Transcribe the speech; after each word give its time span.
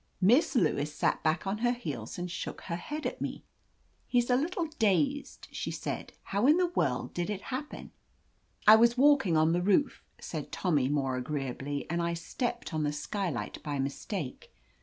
Miss 0.19 0.55
Lewis 0.55 0.91
sat 0.91 1.21
back 1.21 1.45
on 1.45 1.59
her 1.59 1.73
heels 1.73 2.17
and 2.17 2.31
shook 2.31 2.61
her 2.61 2.75
head 2.75 3.05
at 3.05 3.21
me. 3.21 3.43
"He's 4.07 4.31
a 4.31 4.35
little 4.35 4.65
dazed," 4.79 5.47
she 5.51 5.69
said. 5.69 6.13
"How 6.23 6.47
in 6.47 6.57
the 6.57 6.69
world 6.69 7.13
did 7.13 7.29
it 7.29 7.41
happen?" 7.53 7.91
"I 8.67 8.77
was 8.77 8.97
walking 8.97 9.37
on 9.37 9.53
the 9.53 9.61
roof," 9.61 10.03
said 10.19 10.51
Tommy 10.51 10.89
more 10.89 11.17
agreeably, 11.17 11.87
"and 11.87 12.01
I 12.01 12.15
stepped 12.15 12.73
on 12.73 12.81
the 12.81 12.91
skylight 12.91 13.61
by 13.61 13.77
mistake. 13.77 14.51